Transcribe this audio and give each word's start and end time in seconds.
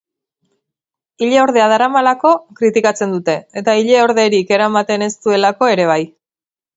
Ileordea 1.25 1.67
daramalako 1.73 2.31
kritikatzen 2.59 3.13
dute, 3.15 3.35
eta 3.61 3.75
ileorderik 3.81 4.55
eramaten 4.59 5.05
ez 5.09 5.11
duelako 5.27 5.71
ere 5.75 5.87
bai. 5.91 5.99